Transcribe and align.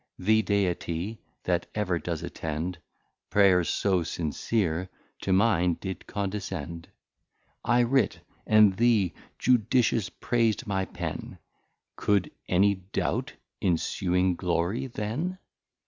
The 0.17 0.41
Deity 0.41 1.19
that 1.43 1.67
ever 1.75 1.99
does 1.99 2.23
attend 2.23 2.79
Prayers 3.29 3.69
so 3.69 4.01
sincere, 4.01 4.89
to 5.21 5.31
mine 5.31 5.77
did 5.79 6.07
condescend. 6.07 6.87
I 7.63 7.81
writ, 7.83 8.19
and 8.47 8.75
the 8.77 9.13
Judicious 9.37 10.09
prais'd 10.09 10.65
my 10.65 10.85
Pen: 10.85 11.37
Could 11.97 12.31
any 12.47 12.73
doubt 12.91 13.33
Insuing 13.61 14.35
Glory 14.35 14.87
then? 14.87 15.37